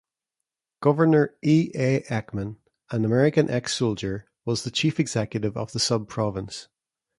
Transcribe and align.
Governor 0.81 1.35
E. 1.43 1.69
A. 1.75 1.99
Eckman, 2.09 2.57
an 2.89 3.05
American 3.05 3.51
ex-soldier 3.51 4.25
was 4.45 4.63
the 4.63 4.71
Chief 4.71 4.99
Executive 4.99 5.55
of 5.55 5.73
the 5.73 5.79
sub-province. 5.79 6.69